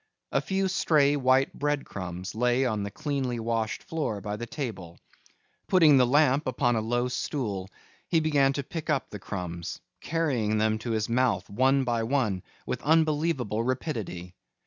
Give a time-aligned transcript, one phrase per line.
[0.31, 4.97] A few stray white bread crumbs lay on the cleanly washed floor by the table;
[5.67, 7.69] putting the lamp upon a low stool
[8.07, 12.41] he began to pick up the crumbs, carrying them to his mouth one by one
[12.65, 14.33] with unbelievable rapidity.